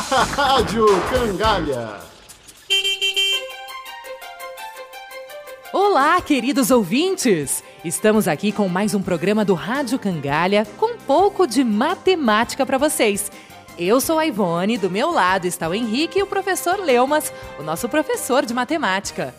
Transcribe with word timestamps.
Rádio 0.00 0.86
Cangalha. 1.10 2.00
Olá, 5.74 6.18
queridos 6.22 6.70
ouvintes! 6.70 7.62
Estamos 7.84 8.26
aqui 8.26 8.50
com 8.50 8.66
mais 8.66 8.94
um 8.94 9.02
programa 9.02 9.44
do 9.44 9.52
Rádio 9.52 9.98
Cangalha 9.98 10.66
com 10.78 10.94
um 10.94 10.96
pouco 10.96 11.46
de 11.46 11.62
matemática 11.62 12.64
para 12.64 12.78
vocês. 12.78 13.30
Eu 13.78 14.00
sou 14.00 14.18
a 14.18 14.26
Ivone, 14.26 14.78
do 14.78 14.88
meu 14.88 15.10
lado 15.12 15.46
está 15.46 15.68
o 15.68 15.74
Henrique 15.74 16.18
e 16.18 16.22
o 16.22 16.26
professor 16.26 16.80
Leumas, 16.80 17.30
o 17.58 17.62
nosso 17.62 17.86
professor 17.86 18.46
de 18.46 18.54
matemática. 18.54 19.34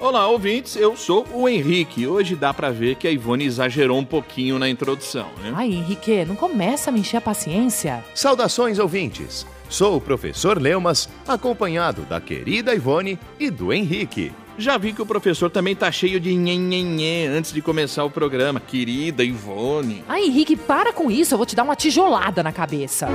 Olá, 0.00 0.26
ouvintes, 0.26 0.74
eu 0.74 0.96
sou 0.96 1.26
o 1.34 1.46
Henrique. 1.46 2.06
Hoje 2.06 2.34
dá 2.34 2.54
pra 2.54 2.70
ver 2.70 2.94
que 2.94 3.06
a 3.06 3.10
Ivone 3.10 3.44
exagerou 3.44 3.98
um 3.98 4.04
pouquinho 4.04 4.58
na 4.58 4.70
introdução, 4.70 5.28
né? 5.42 5.52
Ai, 5.54 5.66
Henrique, 5.66 6.24
não 6.24 6.34
começa 6.34 6.88
a 6.88 6.92
me 6.92 7.00
encher 7.00 7.18
a 7.18 7.20
paciência. 7.20 8.02
Saudações, 8.14 8.78
ouvintes! 8.78 9.44
Sou 9.68 9.96
o 9.96 10.00
professor 10.00 10.60
Leumas, 10.60 11.08
acompanhado 11.26 12.02
da 12.02 12.20
querida 12.20 12.74
Ivone 12.74 13.18
e 13.38 13.50
do 13.50 13.72
Henrique. 13.72 14.32
Já 14.56 14.76
vi 14.78 14.92
que 14.92 15.02
o 15.02 15.06
professor 15.06 15.50
também 15.50 15.76
tá 15.76 15.92
cheio 15.92 16.18
de 16.18 16.34
nhenhenhê 16.34 17.26
antes 17.26 17.52
de 17.52 17.62
começar 17.62 18.02
o 18.02 18.10
programa. 18.10 18.58
Querida 18.58 19.22
Ivone. 19.22 20.02
Ai, 20.08 20.24
Henrique, 20.24 20.56
para 20.56 20.92
com 20.92 21.10
isso, 21.10 21.34
eu 21.34 21.38
vou 21.38 21.46
te 21.46 21.54
dar 21.54 21.62
uma 21.62 21.76
tijolada 21.76 22.42
na 22.42 22.50
cabeça. 22.50 23.08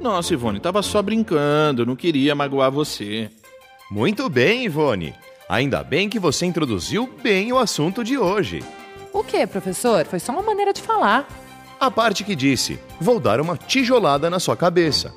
Nossa, 0.00 0.32
Ivone, 0.34 0.60
tava 0.60 0.82
só 0.82 1.02
brincando, 1.02 1.84
não 1.84 1.96
queria 1.96 2.34
magoar 2.34 2.70
você. 2.70 3.30
Muito 3.90 4.28
bem, 4.28 4.66
Ivone. 4.66 5.14
Ainda 5.48 5.82
bem 5.82 6.08
que 6.08 6.20
você 6.20 6.46
introduziu 6.46 7.10
bem 7.20 7.52
o 7.52 7.58
assunto 7.58 8.04
de 8.04 8.16
hoje. 8.16 8.62
O 9.12 9.24
que, 9.24 9.44
professor? 9.46 10.04
Foi 10.06 10.20
só 10.20 10.30
uma 10.30 10.42
maneira 10.42 10.72
de 10.72 10.80
falar. 10.80 11.26
A 11.80 11.90
parte 11.90 12.22
que 12.22 12.36
disse: 12.36 12.78
vou 13.00 13.18
dar 13.18 13.40
uma 13.40 13.56
tijolada 13.56 14.30
na 14.30 14.38
sua 14.38 14.56
cabeça. 14.56 15.12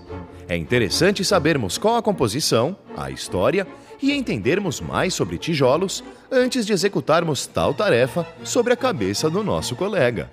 É 0.54 0.56
interessante 0.56 1.26
sabermos 1.26 1.80
qual 1.80 1.96
a 1.96 2.02
composição, 2.04 2.78
a 2.96 3.09
história 3.09 3.66
e 4.00 4.12
entendermos 4.14 4.80
mais 4.80 5.16
sobre 5.16 5.40
tijolos 5.40 6.04
antes 6.32 6.64
de 6.64 6.72
executarmos 6.72 7.48
tal 7.48 7.73
tarefa 7.73 8.23
sobre 8.44 8.72
a 8.72 8.76
cabeça 8.78 9.32
do 9.32 9.44
nosso 9.44 9.76
colega. 9.76 10.30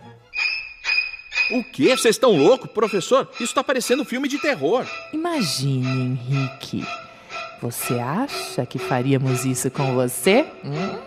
O 1.50 1.64
quê? 1.64 1.96
Vocês 1.96 2.16
estão 2.16 2.36
loucos, 2.36 2.70
professor? 2.70 3.30
Isso 3.40 3.54
tá 3.54 3.64
parecendo 3.64 4.04
filme 4.04 4.28
de 4.28 4.38
terror. 4.38 4.84
Imagine, 5.10 5.88
Henrique. 5.88 6.86
Você 7.62 7.94
acha 7.94 8.66
que 8.66 8.78
faríamos 8.78 9.46
isso 9.46 9.70
com 9.70 9.94
você? 9.94 10.44
Hum? 10.62 10.98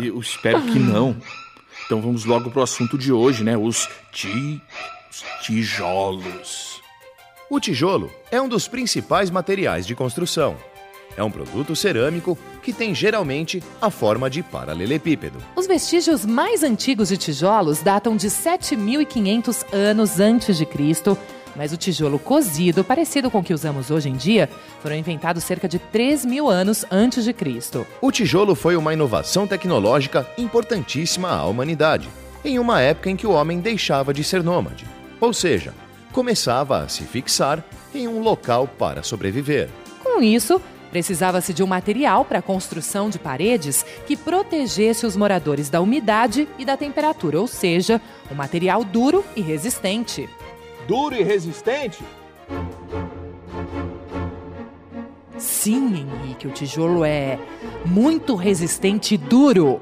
Eu 0.00 0.20
espero 0.20 0.62
que 0.62 0.78
não. 0.78 1.16
Então 1.86 2.00
vamos 2.00 2.24
logo 2.24 2.52
pro 2.52 2.62
assunto 2.62 2.96
de 2.96 3.12
hoje, 3.12 3.42
né? 3.42 3.56
Os, 3.56 3.88
ti... 4.12 4.62
os 5.08 5.24
tijolos. 5.42 6.82
O 7.50 7.58
tijolo 7.58 8.12
é 8.30 8.40
um 8.40 8.48
dos 8.48 8.68
principais 8.68 9.30
materiais 9.30 9.86
de 9.86 9.94
construção. 9.94 10.56
É 11.16 11.22
um 11.22 11.30
produto 11.30 11.74
cerâmico 11.74 12.38
que 12.62 12.72
tem 12.72 12.94
geralmente 12.94 13.62
a 13.80 13.90
forma 13.90 14.28
de 14.28 14.42
paralelepípedo. 14.42 15.38
Os 15.56 15.66
vestígios 15.66 16.26
mais 16.26 16.62
antigos 16.62 17.08
de 17.08 17.16
tijolos 17.16 17.80
datam 17.80 18.16
de 18.16 18.28
7.500 18.28 19.64
anos 19.72 20.20
antes 20.20 20.56
de 20.58 20.66
Cristo, 20.66 21.16
mas 21.56 21.72
o 21.72 21.76
tijolo 21.76 22.18
cozido, 22.18 22.84
parecido 22.84 23.30
com 23.30 23.38
o 23.38 23.42
que 23.42 23.54
usamos 23.54 23.90
hoje 23.90 24.10
em 24.10 24.16
dia, 24.16 24.48
foram 24.80 24.94
inventados 24.94 25.42
cerca 25.42 25.66
de 25.66 25.78
3 25.78 26.26
mil 26.26 26.48
anos 26.50 26.84
antes 26.90 27.24
de 27.24 27.32
Cristo. 27.32 27.86
O 28.00 28.12
tijolo 28.12 28.54
foi 28.54 28.76
uma 28.76 28.92
inovação 28.92 29.46
tecnológica 29.46 30.28
importantíssima 30.36 31.30
à 31.30 31.46
humanidade, 31.46 32.08
em 32.44 32.58
uma 32.58 32.80
época 32.80 33.10
em 33.10 33.16
que 33.16 33.26
o 33.26 33.32
homem 33.32 33.60
deixava 33.60 34.14
de 34.14 34.22
ser 34.22 34.42
nômade, 34.42 34.86
ou 35.20 35.32
seja, 35.32 35.74
começava 36.12 36.78
a 36.78 36.88
se 36.88 37.04
fixar 37.04 37.64
em 37.94 38.08
um 38.08 38.20
local 38.20 38.66
para 38.66 39.02
sobreviver. 39.02 39.68
Com 40.02 40.22
isso, 40.22 40.60
precisava-se 40.90 41.52
de 41.52 41.62
um 41.62 41.66
material 41.66 42.24
para 42.24 42.38
a 42.38 42.42
construção 42.42 43.10
de 43.10 43.18
paredes 43.18 43.84
que 44.06 44.16
protegesse 44.16 45.06
os 45.06 45.16
moradores 45.16 45.68
da 45.68 45.80
umidade 45.80 46.48
e 46.58 46.64
da 46.64 46.76
temperatura, 46.76 47.40
ou 47.40 47.46
seja, 47.46 48.00
um 48.30 48.34
material 48.34 48.84
duro 48.84 49.24
e 49.36 49.40
resistente. 49.40 50.28
Duro 50.86 51.14
e 51.14 51.22
resistente? 51.22 52.02
Sim, 55.36 55.94
Henrique, 55.94 56.48
o 56.48 56.50
tijolo 56.50 57.04
é 57.04 57.38
muito 57.84 58.34
resistente 58.34 59.14
e 59.14 59.18
duro. 59.18 59.80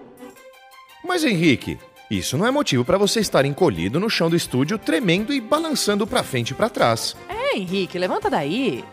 Mas 1.02 1.25
Henrique, 1.25 1.78
isso 2.11 2.39
não 2.39 2.47
é 2.47 2.50
motivo 2.50 2.84
para 2.84 2.99
você 2.99 3.21
estar 3.21 3.44
encolhido 3.44 3.99
no 3.99 4.09
chão 4.09 4.31
do 4.31 4.37
estúdio, 4.37 4.78
tremendo 4.78 5.33
e 5.33 5.41
balançando 5.41 6.06
para 6.06 6.22
frente 6.22 6.50
e 6.50 6.55
para 6.55 6.69
trás. 6.69 7.17
É, 7.28 7.56
Henrique, 7.56 7.99
levanta 7.99 8.31
daí. 8.31 8.84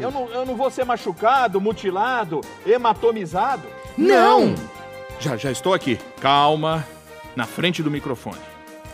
Eu 0.00 0.10
não, 0.10 0.28
eu 0.28 0.46
não 0.46 0.56
vou 0.56 0.70
ser 0.70 0.84
machucado, 0.84 1.60
mutilado, 1.60 2.40
hematomizado? 2.64 3.66
Não! 3.98 4.54
Já, 5.18 5.36
já 5.36 5.50
estou 5.50 5.74
aqui. 5.74 5.98
Calma, 6.20 6.86
na 7.34 7.44
frente 7.44 7.82
do 7.82 7.90
microfone. 7.90 8.38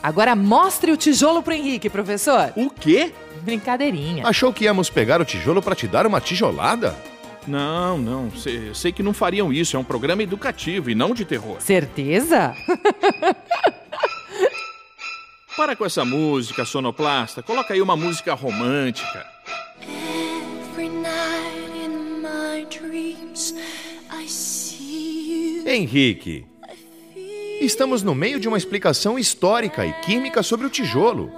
Agora 0.02 0.34
mostre 0.36 0.92
o 0.92 0.96
tijolo 0.96 1.42
pro 1.42 1.52
Henrique, 1.52 1.90
professor. 1.90 2.52
O 2.56 2.70
quê? 2.70 3.12
Brincadeirinha. 3.42 4.26
Achou 4.26 4.52
que 4.52 4.64
íamos 4.64 4.88
pegar 4.88 5.20
o 5.20 5.24
tijolo 5.24 5.60
para 5.60 5.74
te 5.74 5.86
dar 5.86 6.06
uma 6.06 6.20
tijolada? 6.20 6.96
Não, 7.46 7.98
não. 7.98 8.30
Sei, 8.32 8.74
sei 8.74 8.92
que 8.92 9.02
não 9.02 9.12
fariam 9.14 9.52
isso. 9.52 9.76
É 9.76 9.78
um 9.78 9.84
programa 9.84 10.22
educativo 10.22 10.90
e 10.90 10.94
não 10.94 11.14
de 11.14 11.24
terror. 11.24 11.60
Certeza? 11.60 12.54
Para 15.56 15.74
com 15.74 15.86
essa 15.86 16.04
música 16.04 16.64
sonoplasta. 16.66 17.42
Coloca 17.42 17.72
aí 17.72 17.80
uma 17.80 17.96
música 17.96 18.34
romântica. 18.34 19.26
Henrique, 25.64 26.46
estamos 27.60 28.02
no 28.02 28.14
meio 28.14 28.38
de 28.38 28.46
uma 28.48 28.58
explicação 28.58 29.18
histórica 29.18 29.84
e 29.84 29.92
química 30.00 30.42
sobre 30.42 30.66
o 30.66 30.70
tijolo. 30.70 31.32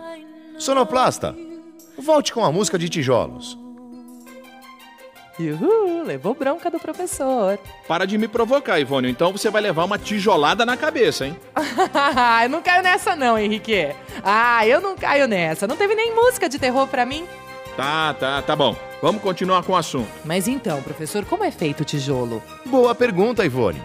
Sonoplasta, 0.58 1.36
volte 1.96 2.32
com 2.32 2.44
a 2.44 2.52
música 2.52 2.78
de 2.78 2.88
tijolos. 2.88 3.56
Uhul, 5.38 6.03
levou 6.04 6.34
bronca 6.34 6.71
do 6.71 6.81
professor. 6.81 7.59
Para 7.87 8.06
de 8.06 8.19
me 8.19 8.26
provocar, 8.26 8.81
Ivone. 8.81 9.10
Então 9.10 9.32
você 9.32 9.50
vai 9.50 9.62
levar 9.62 9.84
uma 9.84 9.99
tijolada 9.99 10.66
na 10.66 10.76
cabeça, 10.76 11.26
hein? 11.26 11.37
eu 12.43 12.49
não 12.49 12.60
caio 12.60 12.82
nessa 12.82 13.15
não, 13.15 13.38
Henrique. 13.38 13.94
Ah, 14.22 14.66
eu 14.66 14.81
não 14.81 14.97
caio 14.97 15.28
nessa. 15.28 15.66
Não 15.66 15.76
teve 15.76 15.94
nem 15.94 16.15
música 16.15 16.49
de 16.49 16.59
terror 16.59 16.88
pra 16.88 17.06
mim. 17.06 17.25
Tá, 17.76 18.12
tá, 18.15 18.43
tá 18.43 18.56
bom. 18.56 18.75
Vamos 19.00 19.22
continuar 19.22 19.62
com 19.62 19.72
o 19.72 19.76
assunto. 19.76 20.10
Mas 20.25 20.49
então, 20.49 20.82
professor, 20.82 21.25
como 21.25 21.44
é 21.44 21.50
feito 21.50 21.82
o 21.82 21.84
tijolo? 21.84 22.43
Boa 22.66 22.94
pergunta, 22.94 23.44
Ivone. 23.44 23.81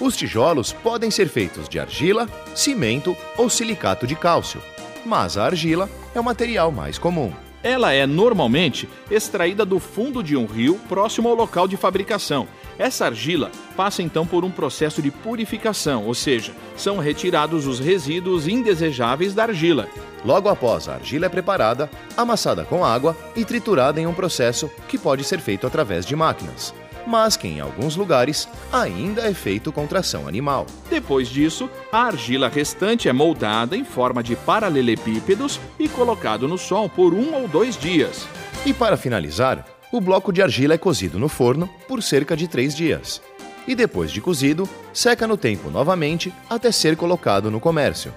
Os 0.00 0.16
tijolos 0.16 0.72
podem 0.72 1.10
ser 1.10 1.28
feitos 1.28 1.68
de 1.68 1.80
argila, 1.80 2.28
cimento 2.54 3.16
ou 3.36 3.48
silicato 3.50 4.06
de 4.06 4.14
cálcio, 4.14 4.62
mas 5.04 5.36
a 5.36 5.44
argila 5.46 5.88
é 6.14 6.20
o 6.20 6.24
material 6.24 6.70
mais 6.70 6.98
comum. 6.98 7.32
Ela 7.62 7.92
é 7.92 8.06
normalmente 8.06 8.88
extraída 9.10 9.64
do 9.64 9.78
fundo 9.78 10.22
de 10.22 10.36
um 10.36 10.46
rio 10.46 10.78
próximo 10.88 11.28
ao 11.28 11.34
local 11.34 11.66
de 11.66 11.76
fabricação. 11.76 12.46
Essa 12.78 13.06
argila 13.06 13.50
passa 13.76 14.02
então 14.02 14.24
por 14.24 14.44
um 14.44 14.50
processo 14.50 15.02
de 15.02 15.10
purificação, 15.10 16.06
ou 16.06 16.14
seja, 16.14 16.52
são 16.76 16.98
retirados 16.98 17.66
os 17.66 17.80
resíduos 17.80 18.46
indesejáveis 18.46 19.34
da 19.34 19.42
argila. 19.44 19.88
Logo 20.24 20.48
após 20.48 20.88
a 20.88 20.94
argila 20.94 21.26
é 21.26 21.28
preparada, 21.28 21.90
amassada 22.16 22.64
com 22.64 22.84
água 22.84 23.16
e 23.34 23.44
triturada 23.44 24.00
em 24.00 24.06
um 24.06 24.14
processo 24.14 24.70
que 24.88 24.96
pode 24.96 25.24
ser 25.24 25.40
feito 25.40 25.66
através 25.66 26.06
de 26.06 26.14
máquinas, 26.14 26.72
mas 27.06 27.36
que 27.36 27.48
em 27.48 27.60
alguns 27.60 27.96
lugares 27.96 28.48
ainda 28.72 29.22
é 29.22 29.34
feito 29.34 29.72
com 29.72 29.86
tração 29.86 30.28
animal. 30.28 30.66
Depois 30.90 31.28
disso, 31.28 31.68
a 31.90 32.04
argila 32.04 32.48
restante 32.48 33.08
é 33.08 33.12
moldada 33.12 33.76
em 33.76 33.84
forma 33.84 34.22
de 34.22 34.36
paralelepípedos 34.36 35.60
e 35.78 35.88
colocado 35.88 36.46
no 36.46 36.58
sol 36.58 36.88
por 36.88 37.14
um 37.14 37.34
ou 37.34 37.48
dois 37.48 37.76
dias. 37.76 38.26
E 38.66 38.72
para 38.72 38.96
finalizar, 38.96 39.64
o 39.90 40.00
bloco 40.00 40.32
de 40.32 40.42
argila 40.42 40.74
é 40.74 40.78
cozido 40.78 41.18
no 41.18 41.28
forno 41.28 41.68
por 41.86 42.02
cerca 42.02 42.36
de 42.36 42.46
três 42.46 42.74
dias. 42.74 43.22
E 43.66 43.74
depois 43.74 44.10
de 44.10 44.20
cozido, 44.20 44.68
seca 44.92 45.26
no 45.26 45.36
tempo 45.36 45.70
novamente 45.70 46.32
até 46.48 46.72
ser 46.72 46.96
colocado 46.96 47.50
no 47.50 47.60
comércio. 47.60 48.12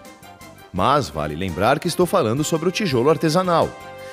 Mas 0.73 1.09
vale 1.09 1.35
lembrar 1.35 1.79
que 1.79 1.87
estou 1.87 2.05
falando 2.05 2.43
sobre 2.43 2.69
o 2.69 2.71
tijolo 2.71 3.09
artesanal. 3.09 3.69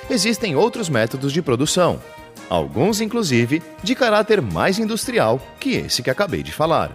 Existem 0.09 0.55
outros 0.55 0.89
métodos 0.89 1.31
de 1.31 1.41
produção, 1.41 2.01
alguns 2.49 3.01
inclusive 3.01 3.61
de 3.83 3.95
caráter 3.95 4.41
mais 4.41 4.79
industrial 4.79 5.39
que 5.59 5.75
esse 5.75 6.01
que 6.01 6.09
acabei 6.09 6.43
de 6.43 6.51
falar. 6.51 6.91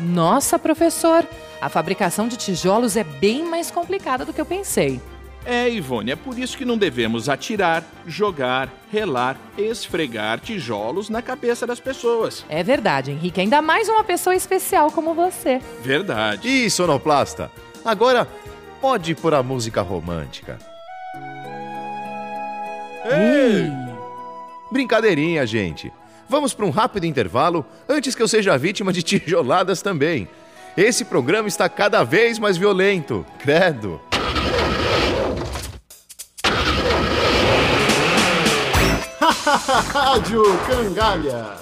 Nossa, 0.00 0.58
professor, 0.58 1.26
a 1.60 1.68
fabricação 1.68 2.28
de 2.28 2.36
tijolos 2.36 2.96
é 2.96 3.04
bem 3.04 3.44
mais 3.44 3.70
complicada 3.70 4.24
do 4.24 4.32
que 4.32 4.40
eu 4.40 4.46
pensei. 4.46 5.00
É, 5.44 5.68
Ivone, 5.68 6.12
é 6.12 6.16
por 6.16 6.38
isso 6.38 6.56
que 6.56 6.64
não 6.64 6.78
devemos 6.78 7.28
atirar, 7.28 7.82
jogar, 8.06 8.68
relar, 8.92 9.36
esfregar 9.58 10.38
tijolos 10.38 11.08
na 11.08 11.20
cabeça 11.20 11.66
das 11.66 11.80
pessoas. 11.80 12.44
É 12.48 12.62
verdade, 12.62 13.10
Henrique, 13.10 13.40
ainda 13.40 13.60
mais 13.60 13.88
uma 13.88 14.04
pessoa 14.04 14.36
especial 14.36 14.90
como 14.92 15.14
você. 15.14 15.60
Verdade. 15.82 16.48
E 16.48 16.70
sonoplasta, 16.70 17.50
agora 17.84 18.26
pode 18.80 19.14
pôr 19.16 19.34
a 19.34 19.42
música 19.42 19.82
romântica. 19.82 20.58
Ei! 23.04 23.81
Brincadeirinha, 24.72 25.46
gente. 25.46 25.92
Vamos 26.28 26.54
para 26.54 26.64
um 26.64 26.70
rápido 26.70 27.04
intervalo 27.04 27.64
antes 27.86 28.14
que 28.14 28.22
eu 28.22 28.26
seja 28.26 28.56
vítima 28.56 28.92
de 28.92 29.02
tijoladas 29.04 29.82
também. 29.82 30.26
Esse 30.76 31.04
programa 31.04 31.46
está 31.46 31.68
cada 31.68 32.02
vez 32.02 32.38
mais 32.38 32.56
violento, 32.56 33.26
credo. 33.38 34.00
Rádio 39.92 40.42
Cangalha. 40.66 41.56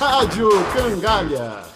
Rádio 0.00 0.48
Cangalha. 0.74 1.73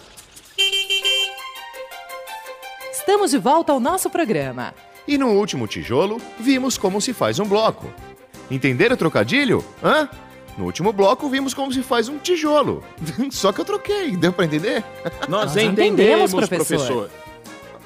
Estamos 3.09 3.31
de 3.31 3.39
volta 3.39 3.71
ao 3.71 3.79
nosso 3.79 4.07
programa. 4.07 4.71
E 5.07 5.17
no 5.17 5.29
último 5.29 5.65
tijolo, 5.65 6.21
vimos 6.39 6.77
como 6.77 7.01
se 7.01 7.11
faz 7.11 7.39
um 7.39 7.43
bloco. 7.43 7.91
Entenderam 8.51 8.93
o 8.93 8.97
trocadilho? 8.97 9.65
Hã? 9.83 10.07
No 10.55 10.65
último 10.65 10.93
bloco, 10.93 11.27
vimos 11.27 11.55
como 11.55 11.73
se 11.73 11.81
faz 11.81 12.07
um 12.07 12.19
tijolo. 12.19 12.83
Só 13.31 13.51
que 13.51 13.61
eu 13.61 13.65
troquei, 13.65 14.15
deu 14.15 14.31
para 14.31 14.45
entender? 14.45 14.83
Nós, 15.27 15.55
Nós 15.55 15.57
entendemos, 15.57 16.31
entendemos, 16.31 16.33
professor. 16.35 16.77
professor. 16.77 17.09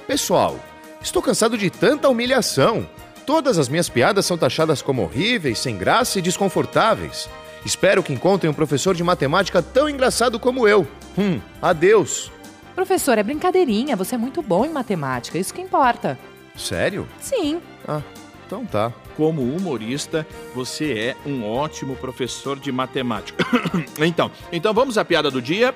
Pessoal, 0.06 0.60
estou 1.02 1.22
cansado 1.22 1.58
de 1.58 1.70
tanta 1.70 2.10
humilhação. 2.10 2.86
Todas 3.26 3.58
as 3.58 3.70
minhas 3.70 3.88
piadas 3.88 4.26
são 4.26 4.38
taxadas 4.38 4.82
como 4.82 5.04
horríveis, 5.04 5.58
sem 5.58 5.78
graça 5.78 6.20
e 6.20 6.22
desconfortáveis. 6.22 7.30
Espero 7.66 8.04
que 8.04 8.12
encontrem 8.12 8.52
um 8.52 8.54
professor 8.54 8.94
de 8.94 9.06
matemática 9.06 9.62
tão 9.62 9.88
engraçado 9.90 10.38
como 10.38 10.68
eu. 10.68 10.86
Hum, 11.18 11.40
adeus. 11.62 12.30
Professor, 12.76 13.18
é 13.18 13.24
brincadeirinha, 13.24 13.96
você 13.96 14.16
é 14.16 14.18
muito 14.18 14.42
bom 14.42 14.66
em 14.66 14.70
matemática, 14.70 15.38
isso 15.38 15.54
que 15.54 15.62
importa. 15.62 16.18
Sério? 16.56 17.08
Sim. 17.20 17.62
Ah, 17.88 18.02
então 18.46 18.66
tá. 18.66 18.92
Como 19.16 19.42
humorista, 19.42 20.26
você 20.56 20.94
é 20.94 21.16
um 21.28 21.46
ótimo 21.46 21.96
professor 21.96 22.60
de 22.60 22.72
matemática. 22.72 23.46
então, 24.00 24.32
então 24.52 24.74
vamos 24.74 24.98
à 24.98 25.06
piada 25.06 25.30
do 25.30 25.42
dia. 25.42 25.74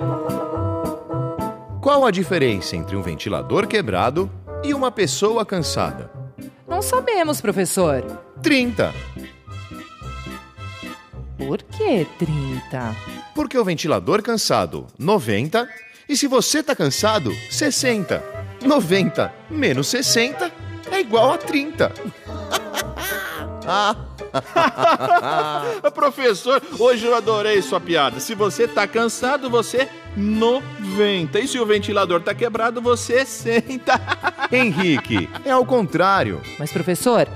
Qual 1.81 2.05
a 2.05 2.11
diferença 2.11 2.75
entre 2.75 2.95
um 2.95 3.01
ventilador 3.01 3.67
quebrado 3.67 4.29
e 4.63 4.73
uma 4.73 4.91
pessoa 4.91 5.45
cansada? 5.45 6.11
Não 6.67 6.81
sabemos, 6.81 7.39
professor. 7.39 8.03
30. 8.41 8.93
Por 11.37 11.63
que 11.63 12.05
30? 12.19 12.95
Porque 13.33 13.57
o 13.57 13.63
ventilador 13.63 14.21
cansado, 14.21 14.87
90. 14.97 15.67
E 16.07 16.15
se 16.15 16.27
você 16.27 16.63
tá 16.63 16.75
cansado, 16.75 17.31
60. 17.49 18.23
90 18.65 19.33
menos 19.49 19.87
60 19.87 20.51
é 20.91 20.99
igual 20.99 21.33
a 21.33 21.37
30. 21.37 21.91
ah, 23.67 23.95
Professor, 25.93 26.61
hoje 26.79 27.05
eu 27.05 27.15
adorei 27.15 27.61
sua 27.61 27.79
piada. 27.79 28.19
Se 28.19 28.33
você 28.35 28.67
tá 28.67 28.87
cansado, 28.87 29.49
você 29.49 29.87
90. 30.15 31.39
E 31.39 31.47
se 31.47 31.59
o 31.59 31.65
ventilador 31.65 32.21
tá 32.21 32.33
quebrado, 32.33 32.81
você 32.81 33.25
senta. 33.25 33.99
Henrique, 34.51 35.29
é 35.43 35.51
ao 35.51 35.65
contrário. 35.65 36.41
Mas, 36.57 36.71
professor, 36.71 37.27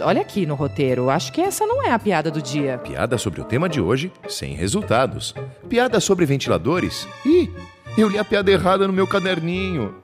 olha 0.00 0.20
aqui 0.20 0.46
no 0.46 0.54
roteiro, 0.54 1.10
acho 1.10 1.32
que 1.32 1.40
essa 1.40 1.66
não 1.66 1.82
é 1.82 1.92
a 1.92 1.98
piada 1.98 2.30
do 2.30 2.40
dia. 2.40 2.78
Piada 2.78 3.18
sobre 3.18 3.40
o 3.40 3.44
tema 3.44 3.68
de 3.68 3.80
hoje, 3.80 4.12
sem 4.28 4.54
resultados. 4.54 5.34
Piada 5.68 6.00
sobre 6.00 6.24
ventiladores. 6.26 7.06
Ih, 7.26 7.50
eu 7.96 8.08
li 8.08 8.18
a 8.18 8.24
piada 8.24 8.50
errada 8.50 8.86
no 8.86 8.92
meu 8.92 9.06
caderninho. 9.06 9.94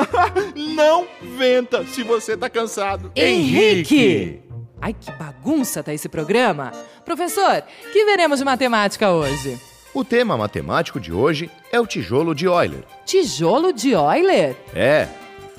Não 0.74 1.06
venta 1.36 1.84
se 1.84 2.02
você 2.02 2.36
tá 2.36 2.48
cansado. 2.48 3.10
Henrique! 3.14 4.40
Ai, 4.80 4.92
que 4.92 5.10
bagunça 5.12 5.82
tá 5.82 5.92
esse 5.92 6.08
programa. 6.08 6.72
Professor, 7.04 7.62
que 7.92 8.04
veremos 8.04 8.38
de 8.38 8.44
matemática 8.44 9.10
hoje? 9.10 9.58
O 9.94 10.04
tema 10.04 10.36
matemático 10.36 11.00
de 11.00 11.12
hoje 11.12 11.50
é 11.72 11.80
o 11.80 11.86
tijolo 11.86 12.34
de 12.34 12.44
Euler. 12.44 12.84
Tijolo 13.06 13.72
de 13.72 13.92
Euler? 13.92 14.54
É, 14.74 15.08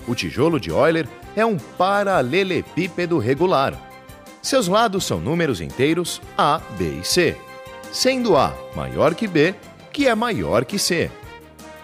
o 0.08 0.14
tijolo 0.14 0.60
de 0.60 0.70
Euler 0.70 1.08
é 1.36 1.46
um 1.46 1.58
paralelepípedo 1.58 3.18
regular. 3.18 3.74
Seus 4.42 4.68
lados 4.68 5.06
são 5.06 5.20
números 5.20 5.60
inteiros 5.60 6.22
A, 6.38 6.62
B 6.78 7.00
e 7.02 7.04
C, 7.04 7.36
sendo 7.92 8.38
A 8.38 8.54
maior 8.76 9.16
que 9.16 9.28
B, 9.28 9.56
que 9.92 10.08
é 10.08 10.14
maior 10.14 10.64
que 10.64 10.78
C. 10.78 11.10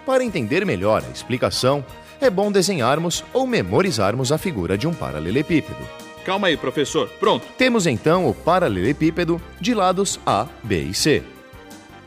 Para 0.06 0.24
entender 0.24 0.66
melhor 0.66 1.04
a 1.08 1.12
explicação, 1.12 1.84
é 2.20 2.30
bom 2.30 2.52
desenharmos 2.52 3.24
ou 3.34 3.48
memorizarmos 3.48 4.32
a 4.32 4.38
figura 4.38 4.78
de 4.78 4.88
um 4.88 4.94
paralelepípedo. 4.94 5.80
Calma 6.26 6.48
aí, 6.48 6.58
professor. 6.58 7.10
Pronto. 7.20 7.46
Temos 7.58 7.86
então 7.86 8.30
o 8.30 8.34
paralelepípedo 8.34 9.42
de 9.60 9.74
lados 9.74 10.20
A, 10.26 10.48
B 10.64 10.84
e 10.84 10.94
C. 10.94 11.24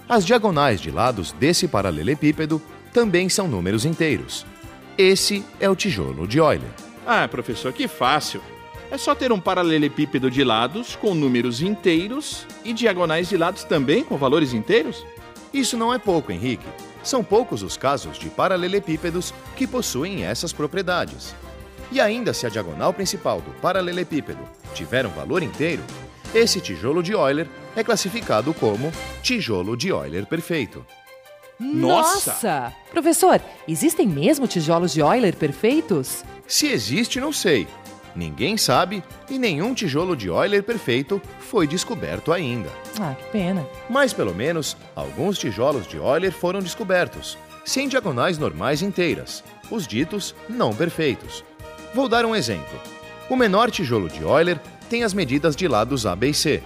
As 0.09 0.25
diagonais 0.25 0.81
de 0.81 0.91
lados 0.91 1.33
desse 1.33 1.67
paralelepípedo 1.69 2.63
também 2.93 3.29
são 3.29 3.47
números 3.47 3.85
inteiros. 3.85 4.47
Esse 4.97 5.45
é 5.61 5.69
o 5.69 5.77
tijolo 5.77 6.27
de 6.27 6.39
Euler. 6.39 6.71
Ah, 7.07 7.29
professor, 7.29 7.73
que 7.73 7.87
fácil. 7.87 8.41
É 8.91 8.97
só 8.97 9.15
ter 9.15 9.33
um 9.33 9.41
paralelepípedo 9.41 10.31
de 10.31 10.45
lados 10.45 10.97
com 10.97 11.15
números 11.15 11.61
inteiros 11.61 12.47
e 12.65 12.73
diagonais 12.73 13.29
de 13.29 13.37
lados 13.37 13.65
também 13.65 14.05
com 14.05 14.17
valores 14.17 14.55
inteiros? 14.55 15.05
Isso 15.53 15.77
não 15.77 15.93
é 15.93 15.99
pouco, 15.99 16.33
Henrique. 16.33 16.67
São 17.07 17.23
poucos 17.23 17.63
os 17.63 17.77
casos 17.77 18.19
de 18.19 18.29
paralelepípedos 18.29 19.33
que 19.55 19.65
possuem 19.65 20.25
essas 20.25 20.53
propriedades. 20.53 21.37
E 21.93 22.01
ainda 22.01 22.35
se 22.35 22.47
a 22.47 22.49
diagonal 22.49 22.93
principal 22.93 23.41
do 23.41 23.53
paralelepípedo 23.61 24.41
tiver 24.75 25.07
um 25.07 25.11
valor 25.11 25.41
inteiro, 25.41 25.85
esse 26.35 26.61
tijolo 26.61 27.05
de 27.05 27.13
Euler 27.13 27.47
é 27.77 27.85
classificado 27.85 28.53
como 28.53 28.91
tijolo 29.23 29.77
de 29.77 29.91
Euler 29.91 30.27
perfeito. 30.27 30.85
Nossa! 31.61 32.75
Professor, 32.91 33.41
existem 33.69 34.09
mesmo 34.09 34.49
tijolos 34.49 34.93
de 34.93 34.99
Euler 34.99 35.37
perfeitos? 35.37 36.25
Se 36.45 36.67
existe, 36.67 37.21
não 37.21 37.33
sei. 37.33 37.69
Ninguém 38.17 38.57
sabe 38.57 39.05
e 39.29 39.39
nenhum 39.39 39.75
tijolo 39.75 40.17
de 40.17 40.29
Euler 40.29 40.63
perfeito 40.63 41.21
foi 41.39 41.67
descoberto 41.67 42.33
ainda. 42.33 42.71
Ah, 42.99 43.15
que 43.15 43.31
pena. 43.31 43.69
Mas 43.91 44.15
pelo 44.15 44.35
menos 44.35 44.75
alguns 44.97 45.39
tijolos 45.39 45.87
de 45.87 45.99
Euler 45.99 46.33
foram 46.33 46.61
descobertos, 46.61 47.37
sem 47.63 47.87
diagonais 47.89 48.39
normais 48.39 48.81
inteiras, 48.81 49.45
os 49.71 49.87
ditos 49.87 50.35
não 50.49 50.75
perfeitos. 50.75 51.45
Vou 51.95 52.09
dar 52.09 52.25
um 52.25 52.35
exemplo. 52.35 52.81
O 53.29 53.37
menor 53.37 53.71
tijolo 53.71 54.09
de 54.09 54.23
Euler 54.23 54.59
tem 54.89 55.05
as 55.05 55.13
medidas 55.13 55.55
de 55.55 55.69
lados 55.69 56.07
A, 56.07 56.17
B 56.17 56.31
e 56.31 56.35
C, 56.35 56.63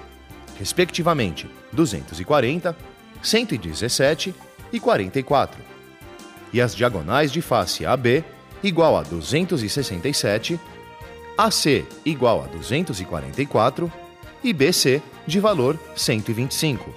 respectivamente 0.57 1.51
240, 1.73 2.77
117 3.23 4.35
e 4.73 4.79
44. 4.79 5.61
E 6.53 6.61
as 6.61 6.77
diagonais 6.77 7.33
de 7.33 7.43
face 7.43 7.85
AB 7.85 8.25
igual 8.63 8.97
a 8.97 9.03
267, 9.03 10.61
AC 11.41 11.87
igual 12.05 12.45
a 12.45 12.47
244 12.49 13.91
e 14.45 14.53
BC 14.53 15.01
de 15.27 15.41
valor 15.41 15.79
125. 15.97 16.95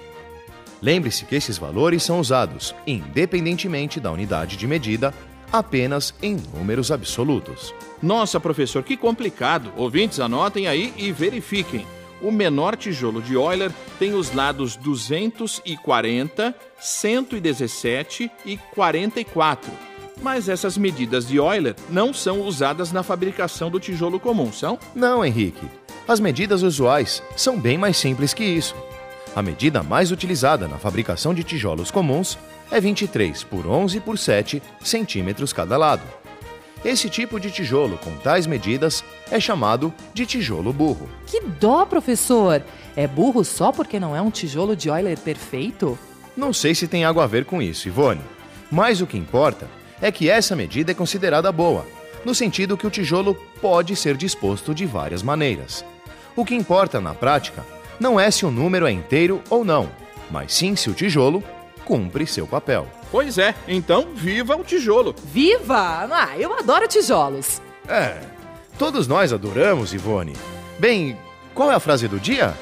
Lembre-se 0.82 1.24
que 1.24 1.34
esses 1.34 1.56
valores 1.56 2.02
são 2.02 2.20
usados, 2.20 2.74
independentemente 2.86 3.98
da 3.98 4.12
unidade 4.12 4.58
de 4.58 4.66
medida, 4.66 5.14
apenas 5.50 6.14
em 6.20 6.36
números 6.54 6.92
absolutos. 6.92 7.74
Nossa, 8.02 8.38
professor, 8.38 8.82
que 8.82 8.98
complicado. 8.98 9.72
Ouvintes, 9.76 10.20
anotem 10.20 10.66
aí 10.66 10.92
e 10.98 11.10
verifiquem. 11.10 11.86
O 12.20 12.30
menor 12.30 12.76
tijolo 12.76 13.22
de 13.22 13.32
Euler 13.34 13.72
tem 13.98 14.12
os 14.12 14.34
lados 14.34 14.76
240, 14.76 16.54
117 16.78 18.30
e 18.44 18.58
44. 18.74 19.93
Mas 20.22 20.48
essas 20.48 20.78
medidas 20.78 21.26
de 21.26 21.36
Euler 21.36 21.74
não 21.88 22.12
são 22.14 22.40
usadas 22.40 22.92
na 22.92 23.02
fabricação 23.02 23.70
do 23.70 23.80
tijolo 23.80 24.18
comum, 24.20 24.52
são? 24.52 24.78
Não, 24.94 25.24
Henrique. 25.24 25.66
As 26.06 26.20
medidas 26.20 26.62
usuais 26.62 27.22
são 27.36 27.58
bem 27.58 27.78
mais 27.78 27.96
simples 27.96 28.34
que 28.34 28.44
isso. 28.44 28.74
A 29.34 29.42
medida 29.42 29.82
mais 29.82 30.12
utilizada 30.12 30.68
na 30.68 30.78
fabricação 30.78 31.34
de 31.34 31.42
tijolos 31.42 31.90
comuns 31.90 32.38
é 32.70 32.80
23 32.80 33.42
por 33.44 33.66
11 33.66 34.00
por 34.00 34.16
7 34.16 34.62
centímetros 34.82 35.52
cada 35.52 35.76
lado. 35.76 36.02
Esse 36.84 37.08
tipo 37.08 37.40
de 37.40 37.50
tijolo 37.50 37.96
com 37.98 38.14
tais 38.18 38.46
medidas 38.46 39.02
é 39.30 39.40
chamado 39.40 39.92
de 40.12 40.26
tijolo 40.26 40.72
burro. 40.72 41.08
Que 41.26 41.40
dó, 41.40 41.86
professor! 41.86 42.62
É 42.94 43.06
burro 43.08 43.42
só 43.42 43.72
porque 43.72 43.98
não 43.98 44.14
é 44.14 44.20
um 44.20 44.30
tijolo 44.30 44.76
de 44.76 44.88
Euler 44.88 45.18
perfeito? 45.18 45.98
Não 46.36 46.52
sei 46.52 46.74
se 46.74 46.86
tem 46.86 47.04
algo 47.04 47.20
a 47.20 47.26
ver 47.26 47.44
com 47.44 47.62
isso, 47.62 47.88
Ivone, 47.88 48.20
mas 48.70 49.00
o 49.00 49.06
que 49.06 49.16
importa 49.16 49.66
é 50.00 50.10
que 50.10 50.28
essa 50.28 50.56
medida 50.56 50.92
é 50.92 50.94
considerada 50.94 51.50
boa, 51.50 51.86
no 52.24 52.34
sentido 52.34 52.76
que 52.76 52.86
o 52.86 52.90
tijolo 52.90 53.34
pode 53.60 53.94
ser 53.96 54.16
disposto 54.16 54.74
de 54.74 54.86
várias 54.86 55.22
maneiras. 55.22 55.84
O 56.36 56.44
que 56.44 56.54
importa 56.54 57.00
na 57.00 57.14
prática 57.14 57.64
não 58.00 58.18
é 58.18 58.30
se 58.30 58.44
o 58.44 58.50
número 58.50 58.86
é 58.86 58.90
inteiro 58.90 59.42
ou 59.48 59.64
não, 59.64 59.88
mas 60.30 60.54
sim 60.54 60.74
se 60.74 60.90
o 60.90 60.94
tijolo 60.94 61.42
cumpre 61.84 62.26
seu 62.26 62.46
papel. 62.46 62.88
Pois 63.10 63.38
é, 63.38 63.54
então 63.68 64.08
viva 64.14 64.56
o 64.56 64.64
tijolo! 64.64 65.14
Viva! 65.24 66.08
Ah, 66.10 66.36
eu 66.38 66.52
adoro 66.52 66.88
tijolos! 66.88 67.60
É, 67.88 68.20
todos 68.78 69.06
nós 69.06 69.32
adoramos, 69.32 69.92
Ivone. 69.92 70.32
Bem, 70.78 71.16
qual 71.54 71.70
é 71.70 71.74
a 71.74 71.80
frase 71.80 72.08
do 72.08 72.18
dia? 72.18 72.54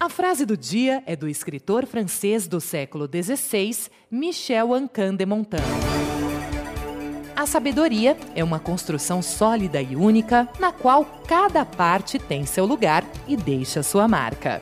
A 0.00 0.08
frase 0.08 0.46
do 0.46 0.56
dia 0.56 1.02
é 1.06 1.14
do 1.14 1.28
escritor 1.28 1.86
francês 1.86 2.48
do 2.48 2.60
século 2.60 3.06
XVI, 3.06 3.90
Michel 4.10 4.72
Ancin 4.72 5.14
de 5.14 5.26
Montaigne. 5.26 5.89
A 7.40 7.46
sabedoria 7.46 8.18
é 8.34 8.44
uma 8.44 8.58
construção 8.58 9.22
sólida 9.22 9.80
e 9.80 9.96
única, 9.96 10.46
na 10.58 10.72
qual 10.72 11.06
cada 11.26 11.64
parte 11.64 12.18
tem 12.18 12.44
seu 12.44 12.66
lugar 12.66 13.02
e 13.26 13.34
deixa 13.34 13.82
sua 13.82 14.06
marca. 14.06 14.60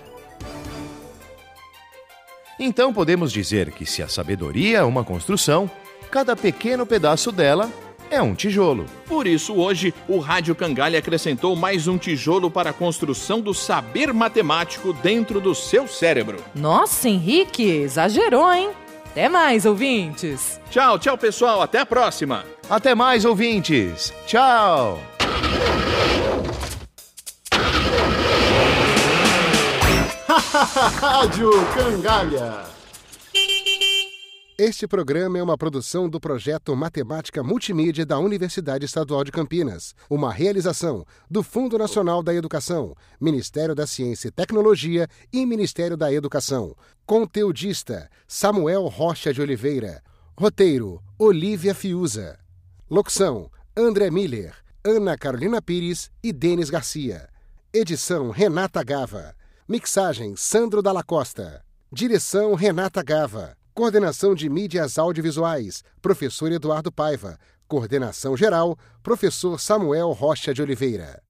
Então 2.57 2.95
podemos 2.95 3.33
dizer 3.33 3.73
que 3.73 3.85
se 3.85 4.01
a 4.01 4.07
sabedoria 4.07 4.79
é 4.79 4.85
uma 4.85 5.03
construção, 5.03 5.69
cada 6.09 6.37
pequeno 6.37 6.87
pedaço 6.87 7.33
dela 7.33 7.69
é 8.13 8.23
um 8.23 8.33
tijolo. 8.33 8.87
Por 9.09 9.27
isso, 9.27 9.57
hoje, 9.57 9.93
o 10.07 10.21
Rádio 10.21 10.55
Cangalha 10.55 11.01
acrescentou 11.01 11.57
mais 11.57 11.89
um 11.89 11.99
tijolo 11.99 12.49
para 12.49 12.71
a 12.71 12.73
construção 12.73 13.41
do 13.41 13.53
saber 13.53 14.15
matemático 14.15 14.93
dentro 14.93 15.41
do 15.41 15.53
seu 15.53 15.89
cérebro. 15.89 16.39
Nossa, 16.55 17.09
Henrique, 17.09 17.65
exagerou, 17.65 18.53
hein? 18.53 18.71
Até 19.19 19.29
mais, 19.29 19.67
ouvintes! 19.67 20.61
Tchau, 20.71 20.97
tchau, 20.97 21.19
pessoal. 21.19 21.61
Até 21.61 21.81
a 21.81 21.85
próxima! 21.85 22.45
Até 22.71 22.95
mais, 22.95 23.25
ouvintes! 23.25 24.15
Tchau! 24.29 25.01
Rádio 31.01 31.51
Cangalha. 31.75 32.78
Este 34.61 34.89
programa 34.89 35.39
é 35.39 35.43
uma 35.43 35.57
produção 35.57 36.09
do 36.09 36.19
projeto 36.19 36.75
Matemática 36.75 37.45
Multimídia 37.45 38.05
da 38.05 38.19
Universidade 38.19 38.85
Estadual 38.85 39.23
de 39.23 39.31
Campinas, 39.31 39.95
uma 40.11 40.33
realização 40.33 41.07
do 41.31 41.45
Fundo 41.45 41.79
Nacional 41.79 42.25
da 42.25 42.35
Educação, 42.35 42.93
Ministério 43.21 43.73
da 43.73 43.87
Ciência 43.87 44.27
e 44.27 44.31
Tecnologia 44.33 45.07
e 45.33 45.47
Ministério 45.47 45.97
da 45.97 46.13
Educação. 46.13 46.75
Conteudista 47.07 48.11
Samuel 48.27 48.89
Rocha 48.89 49.33
de 49.33 49.41
Oliveira. 49.41 50.03
Roteiro 50.37 51.01
Olivia 51.17 51.73
Fiuza. 51.73 52.37
Locução 52.91 53.49
André 53.77 54.11
Miller, 54.11 54.57
Ana 54.85 55.17
Carolina 55.17 55.63
Pires 55.63 56.11
e 56.21 56.33
Denis 56.33 56.69
Garcia. 56.69 57.29
Edição 57.73 58.31
Renata 58.31 58.83
Gava. 58.83 59.37
Mixagem 59.69 60.35
Sandro 60.35 60.83
Dalla 60.83 61.05
Costa. 61.05 61.63
Direção 61.93 62.55
Renata 62.55 63.05
Gava. 63.05 63.58
Coordenação 63.79 64.35
de 64.35 64.51
Mídias 64.51 64.99
Audiovisuais, 64.99 65.85
Professor 66.03 66.51
Eduardo 66.51 66.91
Paiva. 66.91 67.39
Coordenação 67.69 68.37
Geral, 68.37 68.77
Professor 69.05 69.57
Samuel 69.61 70.11
Rocha 70.11 70.53
de 70.53 70.61
Oliveira. 70.61 71.23